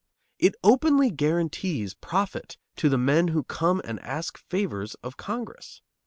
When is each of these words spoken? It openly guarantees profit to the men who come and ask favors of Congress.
It 0.39 0.55
openly 0.63 1.11
guarantees 1.11 1.93
profit 1.93 2.57
to 2.77 2.89
the 2.89 2.97
men 2.97 3.27
who 3.27 3.43
come 3.43 3.83
and 3.85 3.99
ask 3.99 4.35
favors 4.39 4.95
of 5.03 5.15
Congress. 5.15 5.83